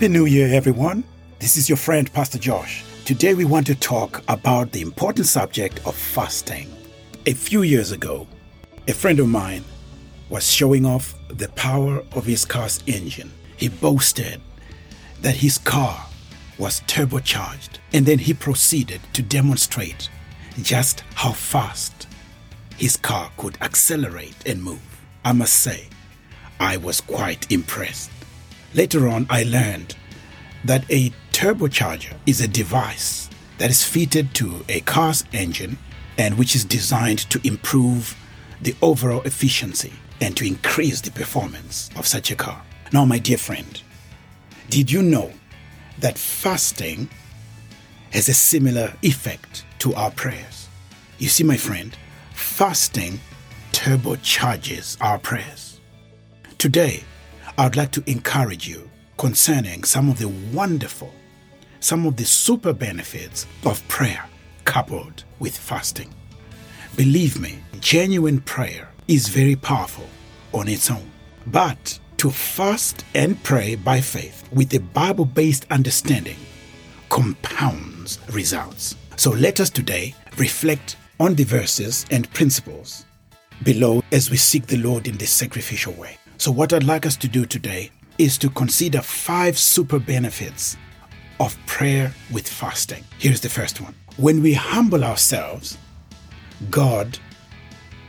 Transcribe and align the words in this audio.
Happy 0.00 0.14
New 0.14 0.24
Year, 0.24 0.48
everyone. 0.54 1.04
This 1.40 1.58
is 1.58 1.68
your 1.68 1.76
friend, 1.76 2.10
Pastor 2.14 2.38
Josh. 2.38 2.82
Today, 3.04 3.34
we 3.34 3.44
want 3.44 3.66
to 3.66 3.74
talk 3.74 4.22
about 4.28 4.72
the 4.72 4.80
important 4.80 5.26
subject 5.26 5.78
of 5.86 5.94
fasting. 5.94 6.70
A 7.26 7.34
few 7.34 7.60
years 7.60 7.92
ago, 7.92 8.26
a 8.88 8.94
friend 8.94 9.20
of 9.20 9.28
mine 9.28 9.62
was 10.30 10.50
showing 10.50 10.86
off 10.86 11.14
the 11.28 11.50
power 11.50 12.02
of 12.12 12.24
his 12.24 12.46
car's 12.46 12.82
engine. 12.86 13.30
He 13.58 13.68
boasted 13.68 14.40
that 15.20 15.36
his 15.36 15.58
car 15.58 16.06
was 16.56 16.80
turbocharged, 16.86 17.76
and 17.92 18.06
then 18.06 18.20
he 18.20 18.32
proceeded 18.32 19.02
to 19.12 19.20
demonstrate 19.20 20.08
just 20.62 21.04
how 21.14 21.32
fast 21.32 22.06
his 22.78 22.96
car 22.96 23.30
could 23.36 23.58
accelerate 23.60 24.46
and 24.46 24.62
move. 24.62 25.02
I 25.26 25.32
must 25.32 25.52
say, 25.52 25.88
I 26.58 26.78
was 26.78 27.02
quite 27.02 27.52
impressed. 27.52 28.10
Later 28.74 29.08
on, 29.08 29.26
I 29.28 29.42
learned 29.42 29.96
that 30.64 30.84
a 30.90 31.10
turbocharger 31.32 32.14
is 32.26 32.40
a 32.40 32.48
device 32.48 33.28
that 33.58 33.70
is 33.70 33.82
fitted 33.82 34.34
to 34.34 34.64
a 34.68 34.80
car's 34.80 35.24
engine 35.32 35.78
and 36.16 36.38
which 36.38 36.54
is 36.54 36.64
designed 36.64 37.18
to 37.30 37.40
improve 37.46 38.16
the 38.62 38.76
overall 38.80 39.22
efficiency 39.22 39.92
and 40.20 40.36
to 40.36 40.46
increase 40.46 41.00
the 41.00 41.10
performance 41.10 41.90
of 41.96 42.06
such 42.06 42.30
a 42.30 42.36
car. 42.36 42.62
Now, 42.92 43.04
my 43.04 43.18
dear 43.18 43.38
friend, 43.38 43.80
did 44.68 44.90
you 44.90 45.02
know 45.02 45.32
that 45.98 46.18
fasting 46.18 47.08
has 48.12 48.28
a 48.28 48.34
similar 48.34 48.92
effect 49.02 49.64
to 49.80 49.94
our 49.94 50.10
prayers? 50.10 50.68
You 51.18 51.28
see, 51.28 51.44
my 51.44 51.56
friend, 51.56 51.96
fasting 52.34 53.20
turbocharges 53.72 54.96
our 55.00 55.18
prayers. 55.18 55.80
Today, 56.58 57.02
I'd 57.60 57.76
like 57.76 57.90
to 57.90 58.02
encourage 58.06 58.66
you 58.66 58.88
concerning 59.18 59.84
some 59.84 60.08
of 60.08 60.18
the 60.18 60.28
wonderful, 60.50 61.12
some 61.80 62.06
of 62.06 62.16
the 62.16 62.24
super 62.24 62.72
benefits 62.72 63.46
of 63.66 63.86
prayer 63.86 64.24
coupled 64.64 65.24
with 65.40 65.54
fasting. 65.54 66.14
Believe 66.96 67.38
me, 67.38 67.58
genuine 67.78 68.40
prayer 68.40 68.88
is 69.08 69.28
very 69.28 69.56
powerful 69.56 70.06
on 70.54 70.68
its 70.68 70.90
own. 70.90 71.10
But 71.48 71.98
to 72.16 72.30
fast 72.30 73.04
and 73.14 73.42
pray 73.44 73.74
by 73.74 74.00
faith 74.00 74.48
with 74.50 74.72
a 74.72 74.80
Bible 74.80 75.26
based 75.26 75.66
understanding 75.70 76.38
compounds 77.10 78.20
results. 78.32 78.96
So 79.16 79.32
let 79.32 79.60
us 79.60 79.68
today 79.68 80.14
reflect 80.38 80.96
on 81.18 81.34
the 81.34 81.44
verses 81.44 82.06
and 82.10 82.32
principles 82.32 83.04
below 83.64 84.02
as 84.12 84.30
we 84.30 84.38
seek 84.38 84.66
the 84.66 84.78
Lord 84.78 85.06
in 85.06 85.18
this 85.18 85.30
sacrificial 85.30 85.92
way. 85.92 86.16
So, 86.40 86.50
what 86.50 86.72
I'd 86.72 86.84
like 86.84 87.04
us 87.04 87.16
to 87.16 87.28
do 87.28 87.44
today 87.44 87.90
is 88.16 88.38
to 88.38 88.48
consider 88.48 89.02
five 89.02 89.58
super 89.58 89.98
benefits 89.98 90.78
of 91.38 91.54
prayer 91.66 92.14
with 92.32 92.48
fasting. 92.48 93.04
Here's 93.18 93.42
the 93.42 93.50
first 93.50 93.82
one 93.82 93.94
when 94.16 94.42
we 94.42 94.54
humble 94.54 95.04
ourselves, 95.04 95.76
God 96.70 97.18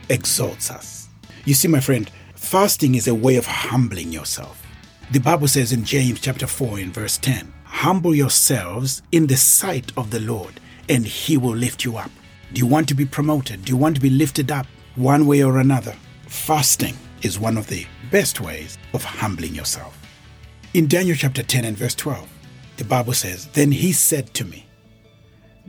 exalts 0.08 0.70
us. 0.70 1.10
You 1.44 1.52
see, 1.52 1.68
my 1.68 1.80
friend, 1.80 2.10
fasting 2.34 2.94
is 2.94 3.06
a 3.06 3.14
way 3.14 3.36
of 3.36 3.44
humbling 3.44 4.10
yourself. 4.10 4.66
The 5.10 5.20
Bible 5.20 5.48
says 5.48 5.70
in 5.70 5.84
James 5.84 6.18
chapter 6.18 6.46
4 6.46 6.78
in 6.78 6.90
verse 6.90 7.18
10, 7.18 7.52
humble 7.64 8.14
yourselves 8.14 9.02
in 9.12 9.26
the 9.26 9.36
sight 9.36 9.92
of 9.94 10.10
the 10.10 10.20
Lord, 10.20 10.58
and 10.88 11.04
he 11.06 11.36
will 11.36 11.54
lift 11.54 11.84
you 11.84 11.98
up. 11.98 12.10
Do 12.54 12.60
you 12.60 12.66
want 12.66 12.88
to 12.88 12.94
be 12.94 13.04
promoted? 13.04 13.66
Do 13.66 13.72
you 13.72 13.76
want 13.76 13.96
to 13.96 14.00
be 14.00 14.08
lifted 14.08 14.50
up 14.50 14.64
one 14.94 15.26
way 15.26 15.42
or 15.42 15.58
another? 15.58 15.94
Fasting 16.28 16.96
is 17.22 17.38
one 17.38 17.56
of 17.56 17.66
the 17.66 17.86
best 18.10 18.40
ways 18.40 18.78
of 18.92 19.04
humbling 19.04 19.54
yourself. 19.54 19.98
In 20.74 20.86
Daniel 20.86 21.16
chapter 21.16 21.42
10 21.42 21.64
and 21.64 21.76
verse 21.76 21.94
12, 21.94 22.28
the 22.76 22.84
Bible 22.84 23.12
says, 23.12 23.46
Then 23.48 23.70
he 23.70 23.92
said 23.92 24.32
to 24.34 24.44
me, 24.44 24.66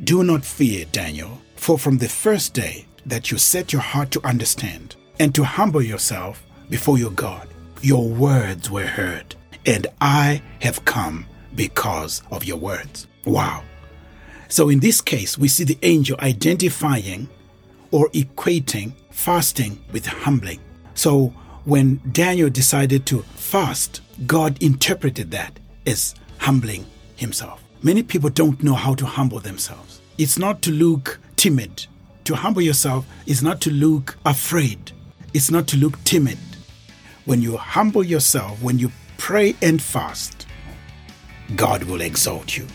Do 0.04 0.24
not 0.24 0.46
fear, 0.46 0.86
Daniel, 0.92 1.42
for 1.56 1.78
from 1.78 1.98
the 1.98 2.10
first 2.10 2.54
day 2.54 2.86
that 3.06 3.32
you 3.32 3.38
set 3.38 3.74
your 3.74 3.82
heart 3.82 4.12
to 4.12 4.26
understand 4.26 4.96
and 5.20 5.34
to 5.36 5.44
humble 5.44 5.82
yourself 5.82 6.44
before 6.70 6.98
your 6.98 7.12
God, 7.12 7.48
your 7.82 8.08
words 8.08 8.72
were 8.72 8.86
heard, 8.86 9.36
and 9.66 9.88
I 10.02 10.42
have 10.62 10.86
come 10.86 11.26
because 11.56 12.24
of 12.32 12.46
your 12.46 12.58
words. 12.58 13.08
Wow. 13.26 13.64
So 14.48 14.70
in 14.70 14.80
this 14.80 15.02
case, 15.02 15.38
we 15.38 15.48
see 15.48 15.64
the 15.64 15.78
angel 15.82 16.18
identifying 16.20 17.30
or 17.92 18.10
equating 18.10 18.94
fasting 19.12 19.84
with 19.92 20.06
humbling. 20.06 20.60
So 20.96 21.34
when 21.66 22.02
Daniel 22.12 22.50
decided 22.50 23.06
to 23.06 23.22
fast, 23.36 24.02
God 24.28 24.62
interpreted 24.62 25.32
that 25.32 25.60
as 25.86 26.14
humbling 26.40 26.86
himself. 27.16 27.64
Many 27.82 28.04
people 28.04 28.30
don't 28.30 28.62
know 28.64 28.74
how 28.74 28.96
to 28.96 29.06
humble 29.06 29.40
themselves. 29.40 30.02
It's 30.18 30.38
not 30.38 30.62
to 30.64 30.72
look 30.72 31.20
timid. 31.38 31.86
To 32.26 32.36
humble 32.36 32.62
yourself 32.62 33.06
is 33.26 33.42
not 33.42 33.62
to 33.62 33.72
look 33.72 34.18
afraid. 34.26 34.92
It's 35.34 35.52
not 35.52 35.68
to 35.68 35.78
look 35.78 36.02
timid. 36.04 36.38
When 37.26 37.42
you 37.42 37.56
humble 37.56 38.04
yourself, 38.04 38.62
when 38.62 38.78
you 38.78 38.92
pray 39.18 39.56
and 39.62 39.82
fast, 39.82 40.46
God 41.56 41.84
will 41.84 42.02
exalt 42.02 42.58
you. 42.58 42.68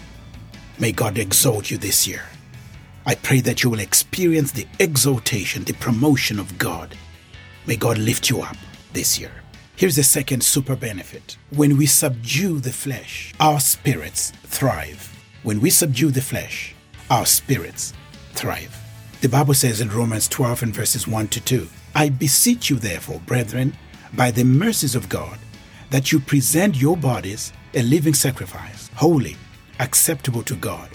May 0.79 0.93
God 0.93 1.19
exalt 1.19 1.71
you 1.71 1.77
this 1.77 2.07
year. 2.07 2.23
I 3.05 3.15
pray 3.17 3.41
that 3.41 3.63
you 3.63 3.71
will 3.71 3.81
experience 3.81 4.53
the 4.53 4.67
exaltation, 4.79 5.65
the 5.65 5.75
promotion 5.75 6.39
of 6.39 6.59
God. 6.59 6.95
May 7.67 7.77
God 7.77 7.99
lift 7.99 8.31
you 8.31 8.41
up 8.43 8.57
this 8.93 9.19
year. 9.19 9.33
Here's 9.77 9.97
the 9.97 10.03
second 10.03 10.43
super 10.43 10.75
benefit. 10.75 11.37
When 11.51 11.77
we 11.77 11.87
subdue 11.87 12.61
the 12.61 12.73
flesh, 12.73 13.33
our 13.39 13.61
spirits 13.61 14.33
thrive. 14.45 15.15
When 15.43 15.61
we 15.61 15.71
subdue 15.71 16.11
the 16.11 16.21
flesh, 16.21 16.75
our 17.11 17.27
spirits 17.27 17.93
thrive. 18.33 18.77
The 19.21 19.29
Bible 19.29 19.55
says 19.55 19.81
in 19.81 19.89
Romans 19.91 20.29
12 20.29 20.63
and 20.65 20.75
verses 20.75 21.07
1 21.07 21.29
to 21.29 21.41
2 21.41 21.69
I 21.95 22.09
beseech 22.11 22.71
you, 22.71 22.77
therefore, 22.77 23.21
brethren, 23.27 23.77
by 24.15 24.31
the 24.31 24.45
mercies 24.45 24.95
of 24.95 25.09
God, 25.09 25.39
that 25.91 26.13
you 26.13 26.21
present 26.21 26.77
your 26.77 26.97
bodies 26.97 27.53
a 27.75 27.83
living 27.83 28.15
sacrifice, 28.15 28.91
holy, 28.95 29.37
acceptable 29.81 30.43
to 30.43 30.55
God, 30.57 30.89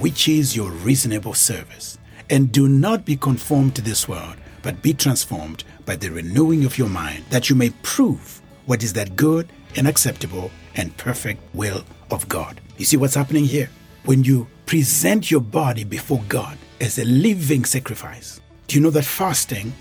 which 0.00 0.28
is 0.28 0.56
your 0.56 0.70
reasonable 0.70 1.34
service. 1.34 1.98
And 2.30 2.50
do 2.50 2.68
not 2.68 3.04
be 3.04 3.16
conformed 3.16 3.76
to 3.76 3.82
this 3.82 4.08
world, 4.08 4.36
but 4.64 4.82
be 4.82 4.94
transformed 4.94 5.62
by 5.84 5.94
the 5.94 6.08
renewing 6.08 6.64
of 6.64 6.78
your 6.78 6.88
mind, 6.88 7.22
that 7.30 7.48
you 7.48 7.54
may 7.54 7.70
prove 7.82 8.40
what 8.66 8.82
is 8.82 8.94
that 8.94 9.14
good 9.14 9.48
and 9.76 9.86
acceptable 9.86 10.50
and 10.74 10.96
perfect 10.96 11.40
will 11.54 11.84
of 12.10 12.26
God. 12.28 12.60
You 12.78 12.86
see 12.86 12.96
what's 12.96 13.14
happening 13.14 13.44
here? 13.44 13.68
When 14.06 14.24
you 14.24 14.48
present 14.66 15.30
your 15.30 15.42
body 15.42 15.84
before 15.84 16.22
God 16.28 16.56
as 16.80 16.98
a 16.98 17.04
living 17.04 17.64
sacrifice, 17.64 18.40
do 18.66 18.76
you 18.76 18.82
know 18.82 18.90
that 18.90 19.04
fasting 19.04 19.72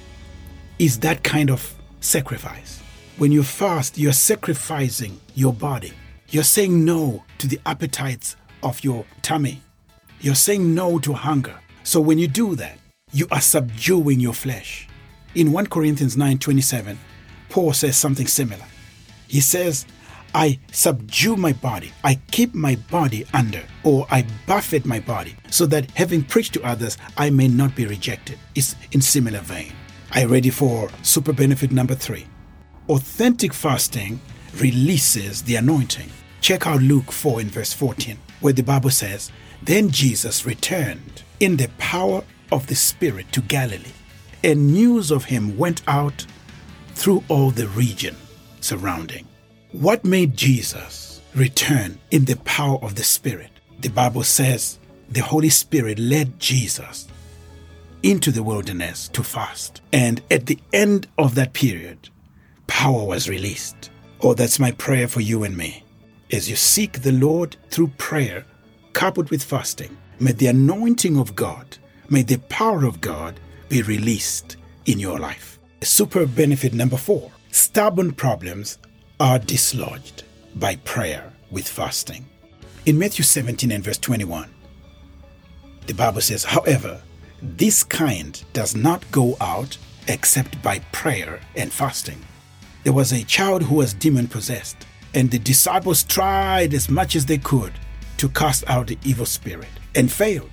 is 0.80 1.00
that 1.00 1.24
kind 1.24 1.50
of 1.50 1.74
sacrifice? 2.02 2.82
When 3.18 3.32
you 3.32 3.44
fast, 3.44 3.98
you're 3.98 4.12
sacrificing 4.12 5.20
your 5.34 5.54
body. 5.54 5.94
You're 6.30 6.44
saying 6.44 6.84
no 6.84 7.24
to 7.38 7.48
the 7.48 7.60
appetites 7.66 8.36
of 8.62 8.84
your 8.84 9.06
tummy. 9.22 9.62
You're 10.20 10.36
saying 10.36 10.76
no 10.76 11.00
to 11.00 11.14
hunger. 11.14 11.58
So 11.84 12.02
when 12.02 12.18
you 12.18 12.28
do 12.28 12.56
that, 12.56 12.80
you 13.14 13.28
are 13.32 13.42
subduing 13.42 14.20
your 14.20 14.34
flesh. 14.34 14.88
In 15.36 15.52
1 15.52 15.68
Corinthians 15.68 16.18
9:27, 16.18 16.98
Paul 17.50 17.72
says 17.74 17.96
something 17.96 18.28
similar. 18.28 18.66
He 19.28 19.40
says, 19.40 19.86
I 20.36 20.60
subdue 20.72 21.36
my 21.36 21.54
body, 21.54 21.92
I 22.04 22.16
keep 22.32 22.56
my 22.56 22.76
body 22.90 23.26
under, 23.34 23.62
or 23.84 24.08
I 24.10 24.26
buffet 24.48 24.84
my 24.84 25.00
body, 25.00 25.36
so 25.52 25.68
that 25.68 25.92
having 25.92 26.24
preached 26.24 26.54
to 26.54 26.64
others, 26.64 26.98
I 27.18 27.30
may 27.30 27.48
not 27.48 27.76
be 27.76 27.86
rejected. 27.86 28.40
It's 28.56 28.76
in 28.92 29.02
similar 29.02 29.40
vein. 29.40 29.74
Are 30.14 30.22
you 30.22 30.28
ready 30.28 30.50
for 30.50 30.90
super 31.04 31.34
benefit 31.34 31.72
number 31.72 31.94
three? 31.94 32.26
Authentic 32.90 33.54
fasting 33.54 34.20
releases 34.58 35.44
the 35.44 35.56
anointing. 35.56 36.10
Check 36.42 36.66
out 36.66 36.82
Luke 36.82 37.12
4 37.12 37.42
in 37.42 37.50
verse 37.50 37.74
14, 37.74 38.18
where 38.42 38.54
the 38.54 38.64
Bible 38.64 38.90
says, 38.90 39.32
Then 39.62 39.90
Jesus 39.92 40.46
returned 40.46 41.24
in 41.40 41.58
the 41.58 41.70
power 41.78 42.24
of 42.52 42.68
the 42.68 42.76
Spirit 42.76 43.32
to 43.32 43.42
Galilee 43.42 43.92
and 44.44 44.74
news 44.74 45.10
of 45.12 45.26
him 45.26 45.58
went 45.58 45.82
out 45.88 46.26
through 46.96 47.24
all 47.30 47.50
the 47.52 47.68
region 47.70 48.16
surrounding. 48.60 49.28
What 49.72 50.06
made 50.06 50.36
Jesus 50.36 51.22
return 51.34 51.98
in 52.12 52.26
the 52.26 52.36
power 52.38 52.78
of 52.82 52.96
the 52.96 53.04
Spirit? 53.04 53.52
The 53.80 53.90
Bible 53.90 54.24
says 54.24 54.80
the 55.10 55.22
Holy 55.22 55.50
Spirit 55.50 55.98
led 55.98 56.40
Jesus 56.40 57.08
into 58.04 58.32
the 58.32 58.44
wilderness 58.44 59.08
to 59.10 59.24
fast. 59.24 59.82
And 59.92 60.22
at 60.30 60.46
the 60.46 60.60
end 60.74 61.08
of 61.18 61.36
that 61.36 61.54
period, 61.54 62.10
power 62.68 63.06
was 63.06 63.30
released. 63.30 63.90
Oh, 64.22 64.34
that's 64.34 64.60
my 64.60 64.72
prayer 64.72 65.08
for 65.08 65.22
you 65.22 65.44
and 65.44 65.56
me. 65.56 65.84
As 66.32 66.50
you 66.50 66.56
seek 66.56 67.02
the 67.02 67.12
Lord 67.12 67.56
through 67.70 67.90
prayer, 67.98 68.46
coupled 68.94 69.30
with 69.30 69.44
fasting, 69.44 69.98
may 70.20 70.34
the 70.34 70.48
anointing 70.48 71.18
of 71.18 71.36
God, 71.36 71.78
may 72.10 72.22
the 72.22 72.38
power 72.50 72.86
of 72.86 73.02
God 73.02 73.40
be 73.70 73.82
released 73.82 74.58
in 74.86 75.00
your 75.00 75.20
life. 75.20 75.60
Super 75.82 76.26
benefit 76.26 76.74
number 76.74 76.98
four 76.98 77.32
stubborn 77.52 78.12
problems 78.12 78.78
are 79.20 79.40
dislodged 79.40 80.24
by 80.56 80.76
prayer 80.78 81.32
with 81.52 81.68
fasting. 81.68 82.26
In 82.86 82.98
Matthew 82.98 83.24
17 83.24 83.72
and 83.72 83.84
verse 83.84 83.98
21, 84.00 84.50
the 85.86 85.94
Bible 85.94 86.22
says, 86.22 86.44
However, 86.44 87.02
this 87.42 87.84
kind 87.84 88.42
does 88.54 88.76
not 88.76 89.10
go 89.12 89.38
out 89.40 89.78
except 90.08 90.62
by 90.62 90.80
prayer 90.92 91.40
and 91.56 91.72
fasting. 91.72 92.20
There 92.84 92.94
was 92.94 93.12
a 93.12 93.24
child 93.24 93.64
who 93.64 93.76
was 93.76 93.94
demon 93.94 94.28
possessed, 94.28 94.78
and 95.14 95.30
the 95.30 95.40
disciples 95.40 96.04
tried 96.04 96.74
as 96.74 96.90
much 96.90 97.16
as 97.16 97.26
they 97.26 97.38
could 97.38 97.74
to 98.18 98.30
cast 98.30 98.64
out 98.68 98.88
the 98.88 98.98
evil 99.04 99.26
spirit 99.26 99.70
and 99.96 100.12
failed. 100.12 100.50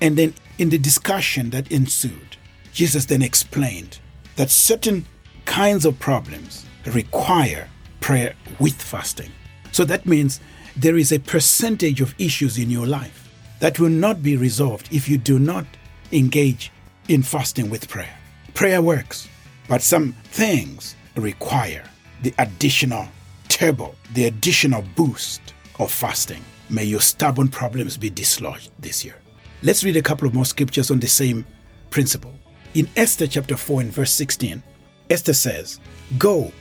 And 0.00 0.16
then, 0.16 0.34
in 0.58 0.70
the 0.70 0.78
discussion 0.78 1.50
that 1.50 1.70
ensued, 1.70 2.36
Jesus 2.72 3.04
then 3.04 3.22
explained 3.22 3.98
that 4.36 4.50
certain 4.50 5.06
kinds 5.44 5.84
of 5.84 5.98
problems 5.98 6.66
require 6.86 7.68
prayer 8.00 8.34
with 8.58 8.80
fasting. 8.80 9.30
So 9.72 9.84
that 9.84 10.06
means 10.06 10.40
there 10.76 10.96
is 10.96 11.12
a 11.12 11.18
percentage 11.18 12.00
of 12.00 12.14
issues 12.18 12.58
in 12.58 12.70
your 12.70 12.86
life 12.86 13.32
that 13.60 13.80
will 13.80 13.90
not 13.90 14.22
be 14.22 14.36
resolved 14.36 14.88
if 14.92 15.08
you 15.08 15.18
do 15.18 15.38
not 15.38 15.66
engage 16.12 16.70
in 17.08 17.22
fasting 17.22 17.70
with 17.70 17.88
prayer. 17.88 18.14
Prayer 18.54 18.82
works, 18.82 19.28
but 19.68 19.82
some 19.82 20.12
things 20.24 20.96
require 21.16 21.84
the 22.22 22.34
additional 22.38 23.06
turbo, 23.48 23.94
the 24.14 24.26
additional 24.26 24.82
boost 24.94 25.54
of 25.78 25.90
fasting. 25.90 26.42
May 26.68 26.84
your 26.84 27.00
stubborn 27.00 27.48
problems 27.48 27.96
be 27.96 28.10
dislodged 28.10 28.70
this 28.78 29.04
year. 29.04 29.16
Let's 29.62 29.82
read 29.84 29.96
a 29.96 30.02
couple 30.02 30.28
of 30.28 30.34
more 30.34 30.44
scriptures 30.44 30.90
on 30.90 31.00
the 31.00 31.06
same 31.06 31.46
principle. 31.88 32.34
In 32.74 32.88
Esther 32.94 33.26
chapter 33.26 33.56
4 33.56 33.80
and 33.80 33.92
verse 33.92 34.12
16, 34.12 34.62
Esther 35.08 35.32
says, 35.32 35.80
Go, 36.18 36.52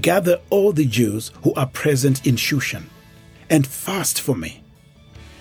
gather 0.00 0.40
all 0.50 0.72
the 0.72 0.86
Jews 0.86 1.32
who 1.42 1.52
are 1.54 1.66
present 1.66 2.24
in 2.24 2.36
Shushan, 2.36 2.84
and 3.50 3.66
fast 3.66 4.20
for 4.20 4.36
me. 4.36 4.62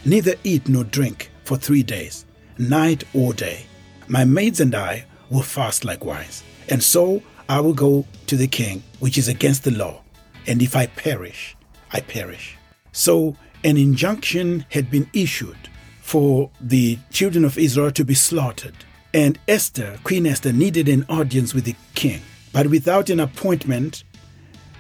Neither 0.04 0.34
eat 0.44 0.68
nor 0.68 0.84
drink 0.84 1.30
for 1.44 1.58
three 1.58 1.84
days, 1.84 2.26
night 2.58 3.04
or 3.14 3.34
day. 3.34 3.68
My 4.08 4.26
maids 4.26 4.60
and 4.60 4.74
I 4.74 5.06
will 5.30 5.44
fast 5.44 5.86
likewise. 5.86 6.44
And 6.70 6.82
so 6.82 7.22
I 7.48 7.60
will 7.60 7.74
go 7.74 8.08
to 8.28 8.36
the 8.36 8.48
king, 8.48 8.82
which 9.00 9.20
is 9.20 9.28
against 9.28 9.64
the 9.64 9.72
law. 9.72 10.02
And 10.48 10.60
if 10.62 10.76
I 10.76 10.88
perish, 10.88 11.56
I 11.92 12.02
perish. 12.02 12.58
So 12.94 13.36
an 13.64 13.78
injunction 13.78 14.66
had 14.70 14.90
been 14.90 15.08
issued 15.14 15.58
for 16.06 16.52
the 16.62 17.00
children 17.10 17.44
of 17.44 17.58
Israel 17.58 17.90
to 17.90 18.06
be 18.06 18.14
slaughtered. 18.14 18.76
And 19.12 19.40
Esther, 19.48 19.98
Queen 20.04 20.28
Esther, 20.28 20.54
needed 20.54 20.88
an 20.88 21.04
audience 21.10 21.56
with 21.56 21.66
the 21.66 21.76
king. 21.96 22.22
But 22.54 22.68
without 22.68 23.10
an 23.10 23.20
appointment, 23.20 24.04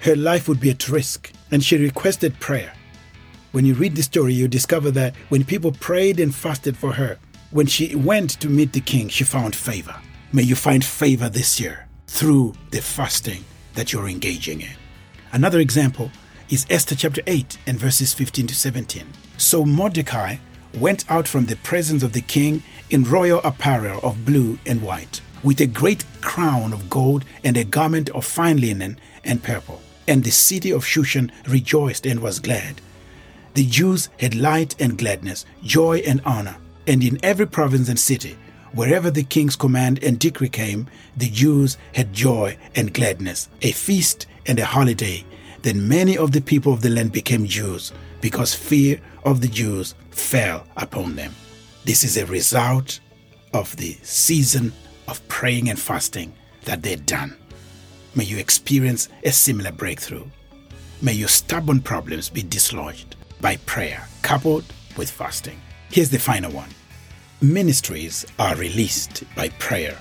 her 0.01 0.16
life 0.16 0.48
would 0.48 0.60
be 0.60 0.69
at 0.69 0.88
risk. 0.88 1.33
And 1.50 1.63
she 1.63 1.77
requested 1.77 2.39
prayer. 2.39 2.74
When 3.54 3.66
you 3.66 3.74
read 3.74 3.95
the 3.95 4.04
story, 4.04 4.36
you 4.36 4.48
discover 4.48 4.92
that 4.92 5.16
when 5.30 5.44
people 5.44 5.72
prayed 5.72 6.19
and 6.19 6.33
fasted 6.33 6.77
for 6.77 6.94
her, 6.94 7.18
when 7.50 7.66
she 7.66 7.95
went 7.95 8.39
to 8.42 8.48
meet 8.48 8.74
the 8.74 8.80
king, 8.80 9.10
she 9.10 9.24
found 9.24 9.56
favor. 9.56 9.95
May 10.31 10.44
you 10.44 10.56
find 10.56 10.86
favor 10.86 11.28
this 11.28 11.60
year 11.60 11.88
through 12.06 12.54
the 12.69 12.83
fasting 12.83 13.44
that 13.74 13.92
you're 13.92 14.10
engaging 14.10 14.62
in. 14.62 14.75
Another 15.31 15.60
example 15.60 16.12
is 16.50 16.68
Esther 16.69 16.94
chapter 16.94 17.24
8 17.25 17.57
and 17.66 17.80
verses 17.80 18.13
15 18.13 18.45
to 18.45 18.54
17. 18.54 19.07
So 19.38 19.66
Mordecai 19.66 20.36
went 20.75 21.10
out 21.10 21.27
from 21.27 21.45
the 21.45 21.56
presence 21.57 22.04
of 22.04 22.13
the 22.13 22.22
king 22.22 22.63
in 22.89 23.04
royal 23.04 23.42
apparel 23.44 24.00
of 24.04 24.25
blue 24.25 24.60
and 24.66 24.81
white, 24.81 25.22
with 25.44 25.60
a 25.62 25.66
great 25.66 26.04
crown 26.22 26.74
of 26.74 26.89
gold 26.89 27.25
and 27.44 27.57
a 27.57 27.63
garment 27.63 28.10
of 28.10 28.25
fine 28.25 28.60
linen 28.60 29.00
and 29.24 29.44
purple. 29.44 29.81
And 30.07 30.24
the 30.24 30.31
city 30.31 30.72
of 30.72 30.86
Shushan 30.86 31.31
rejoiced 31.48 32.06
and 32.06 32.19
was 32.19 32.39
glad. 32.39 32.81
The 33.56 33.66
Jews 33.66 34.10
had 34.19 34.36
light 34.36 34.75
and 34.80 34.98
gladness, 34.98 35.45
joy 35.63 36.00
and 36.00 36.22
honor, 36.25 36.57
and 36.86 37.04
in 37.04 37.18
every 37.24 37.48
province 37.48 37.89
and 37.89 38.00
city, 38.00 38.38
wherever 38.74 39.10
the 39.10 39.24
king's 39.24 39.56
command 39.56 40.04
and 40.04 40.19
decree 40.19 40.50
came, 40.50 40.88
the 41.16 41.30
Jews 41.30 41.78
had 41.94 42.13
joy 42.13 42.57
and 42.75 42.94
gladness, 42.94 43.50
a 43.62 43.71
feast 43.71 44.28
and 44.45 44.60
a 44.60 44.66
holiday. 44.66 45.24
Then 45.66 45.88
many 45.88 46.16
of 46.16 46.32
the 46.32 46.42
people 46.42 46.74
of 46.74 46.82
the 46.82 46.92
land 46.92 47.12
became 47.12 47.48
Jews, 47.48 47.92
because 48.22 48.54
fear 48.54 49.02
of 49.24 49.42
the 49.42 49.48
Jews 49.48 49.96
fell 50.12 50.64
upon 50.78 51.16
them. 51.16 51.34
This 51.86 52.04
is 52.04 52.18
a 52.18 52.26
result 52.28 53.00
of 53.52 53.76
the 53.78 53.94
season 54.04 54.72
of 55.08 55.28
praying 55.28 55.72
and 55.72 55.80
fasting 55.80 56.36
that 56.66 56.84
they'd 56.84 57.08
done. 57.08 57.36
May 58.14 58.26
you 58.26 58.38
experience 58.38 59.10
a 59.24 59.32
similar 59.32 59.72
breakthrough. 59.72 60.28
May 61.02 61.14
your 61.14 61.30
stubborn 61.30 61.82
problems 61.82 62.30
be 62.30 62.44
dislodged 62.44 63.16
by 63.42 63.58
prayer 63.66 64.08
coupled 64.22 64.66
with 64.98 65.10
fasting. 65.10 65.60
Here's 65.90 66.12
the 66.12 66.20
final 66.20 66.52
one 66.52 66.70
ministries 67.42 68.24
are 68.38 68.56
released 68.56 69.24
by 69.36 69.50
prayer 69.58 69.98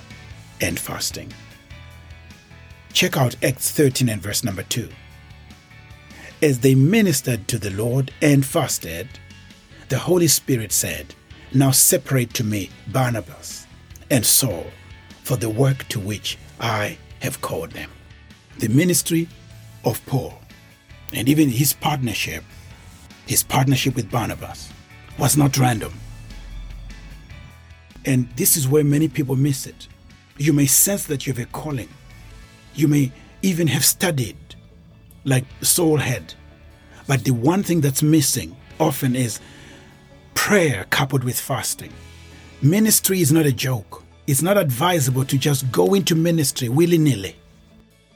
and 0.61 0.79
fasting. 0.79 1.33
Check 2.93 3.17
out 3.17 3.35
Acts 3.43 3.71
13 3.71 4.09
and 4.09 4.21
verse 4.21 4.43
number 4.43 4.61
2. 4.61 4.87
As 6.41 6.59
they 6.59 6.75
ministered 6.75 7.47
to 7.47 7.57
the 7.57 7.71
Lord 7.71 8.11
and 8.21 8.45
fasted, 8.45 9.07
the 9.89 9.97
Holy 9.97 10.27
Spirit 10.27 10.71
said, 10.71 11.15
Now 11.53 11.71
separate 11.71 12.33
to 12.35 12.43
me 12.43 12.69
Barnabas 12.87 13.67
and 14.09 14.25
Saul 14.25 14.65
for 15.23 15.37
the 15.37 15.49
work 15.49 15.87
to 15.89 15.99
which 15.99 16.37
I 16.59 16.97
have 17.21 17.41
called 17.41 17.71
them. 17.71 17.89
The 18.59 18.69
ministry 18.69 19.27
of 19.83 20.05
Paul 20.05 20.33
and 21.13 21.29
even 21.29 21.49
his 21.49 21.73
partnership 21.73 22.43
his 23.25 23.43
partnership 23.43 23.95
with 23.95 24.11
Barnabas 24.11 24.69
was 25.17 25.35
not 25.35 25.57
random. 25.57 25.93
And 28.05 28.29
this 28.35 28.55
is 28.55 28.67
where 28.67 28.83
many 28.83 29.07
people 29.07 29.35
miss 29.35 29.65
it. 29.65 29.87
You 30.37 30.53
may 30.53 30.67
sense 30.67 31.05
that 31.07 31.25
you 31.25 31.33
have 31.33 31.41
a 31.41 31.47
calling. 31.47 31.89
You 32.75 32.87
may 32.87 33.11
even 33.41 33.67
have 33.67 33.83
studied 33.83 34.37
like 35.25 35.45
Saul 35.61 35.97
had. 35.97 36.33
But 37.07 37.23
the 37.23 37.31
one 37.31 37.63
thing 37.63 37.81
that's 37.81 38.01
missing 38.01 38.55
often 38.79 39.15
is 39.15 39.39
prayer 40.33 40.85
coupled 40.89 41.23
with 41.23 41.39
fasting. 41.39 41.91
Ministry 42.61 43.21
is 43.21 43.31
not 43.31 43.45
a 43.45 43.51
joke. 43.51 44.03
It's 44.27 44.41
not 44.41 44.57
advisable 44.57 45.25
to 45.25 45.37
just 45.37 45.71
go 45.71 45.93
into 45.93 46.15
ministry 46.15 46.69
willy 46.69 46.97
nilly. 46.97 47.35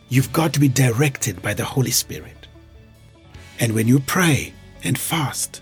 You've 0.08 0.34
got 0.34 0.54
to 0.54 0.60
be 0.60 0.70
directed 0.70 1.42
by 1.42 1.54
the 1.54 1.66
Holy 1.66 1.92
Spirit. 1.92 2.48
And 3.60 3.74
when 3.74 3.88
you 3.88 4.00
pray, 4.00 4.54
and 4.84 4.98
fast, 4.98 5.62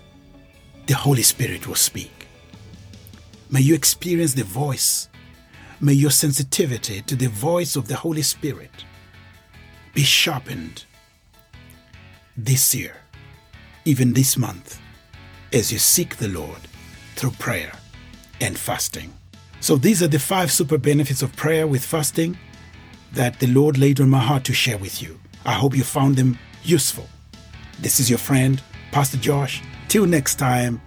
the 0.86 0.94
Holy 0.94 1.22
Spirit 1.22 1.66
will 1.66 1.74
speak. 1.74 2.26
May 3.50 3.60
you 3.60 3.74
experience 3.74 4.34
the 4.34 4.44
voice. 4.44 5.08
May 5.80 5.92
your 5.92 6.10
sensitivity 6.10 7.02
to 7.02 7.16
the 7.16 7.28
voice 7.28 7.76
of 7.76 7.88
the 7.88 7.96
Holy 7.96 8.22
Spirit 8.22 8.70
be 9.94 10.02
sharpened 10.02 10.84
this 12.38 12.72
year, 12.72 12.94
even 13.84 14.12
this 14.12 14.36
month, 14.36 14.80
as 15.52 15.72
you 15.72 15.78
seek 15.78 16.16
the 16.16 16.28
Lord 16.28 16.60
through 17.16 17.32
prayer 17.32 17.72
and 18.40 18.56
fasting. 18.56 19.12
So, 19.60 19.76
these 19.76 20.04
are 20.04 20.08
the 20.08 20.20
five 20.20 20.52
super 20.52 20.78
benefits 20.78 21.20
of 21.20 21.34
prayer 21.34 21.66
with 21.66 21.84
fasting 21.84 22.38
that 23.12 23.40
the 23.40 23.48
Lord 23.48 23.76
laid 23.76 24.00
on 24.00 24.08
my 24.08 24.20
heart 24.20 24.44
to 24.44 24.52
share 24.52 24.78
with 24.78 25.02
you. 25.02 25.18
I 25.44 25.52
hope 25.52 25.76
you 25.76 25.82
found 25.82 26.14
them 26.14 26.38
useful. 26.62 27.08
This 27.80 27.98
is 27.98 28.08
your 28.08 28.20
friend, 28.20 28.62
Pastor 28.92 29.16
Josh. 29.16 29.60
Till 29.88 30.06
next 30.06 30.36
time, 30.36 30.80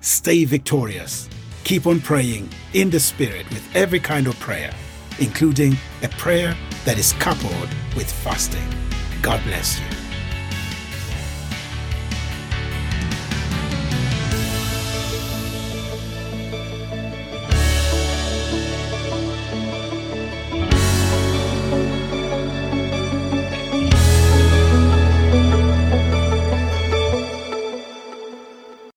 stay 0.00 0.46
victorious. 0.46 1.28
Keep 1.64 1.86
on 1.86 2.00
praying 2.00 2.48
in 2.72 2.88
the 2.88 3.00
Spirit 3.00 3.46
with 3.50 3.76
every 3.76 4.00
kind 4.00 4.26
of 4.26 4.38
prayer, 4.40 4.72
including 5.18 5.76
a 6.02 6.08
prayer 6.08 6.56
that 6.86 6.96
is 6.96 7.12
coupled 7.14 7.68
with 7.94 8.10
fasting. 8.10 8.66
God 9.20 9.42
bless 9.44 9.78
you. 9.78 10.05